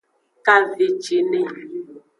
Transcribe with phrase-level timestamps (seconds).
[0.45, 1.41] Kavecine.